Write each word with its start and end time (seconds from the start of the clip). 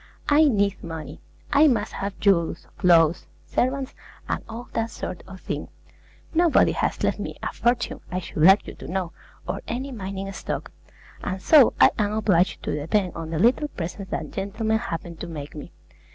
I 0.29 0.45
need 0.45 0.83
money; 0.83 1.21
I 1.53 1.67
must 1.67 1.93
have 1.93 2.19
jewels, 2.19 2.65
clothes, 2.79 3.27
servants, 3.45 3.93
and 4.27 4.43
all 4.49 4.67
that 4.73 4.89
sort 4.89 5.21
of 5.27 5.41
thing. 5.41 5.67
Nobody 6.33 6.71
has 6.71 7.03
left 7.03 7.19
me 7.19 7.37
a 7.43 7.53
fortune, 7.53 7.99
I 8.11 8.17
should 8.17 8.37
like 8.41 8.65
you 8.65 8.73
to 8.73 8.87
know, 8.87 9.13
or 9.47 9.61
any 9.67 9.91
mining 9.91 10.31
stock; 10.31 10.71
and 11.23 11.39
so 11.39 11.75
I 11.79 11.91
am 11.99 12.13
obliged 12.13 12.63
to 12.63 12.73
depend 12.75 13.13
on 13.13 13.29
the 13.29 13.37
little 13.37 13.67
presents 13.67 14.09
that 14.09 14.31
gentlemen 14.31 14.79
happen 14.79 15.17
to 15.17 15.27
make 15.27 15.53
me. 15.55 15.71